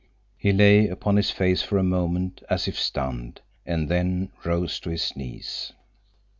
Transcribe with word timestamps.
He 0.35 0.51
lay 0.51 0.87
upon 0.87 1.15
his 1.17 1.29
face 1.29 1.61
for 1.61 1.77
a 1.77 1.83
moment, 1.83 2.41
as 2.49 2.67
if 2.67 2.75
stunned, 2.75 3.41
and 3.67 3.87
then 3.87 4.31
rose 4.43 4.79
to 4.79 4.89
his 4.89 5.15
knees. 5.15 5.73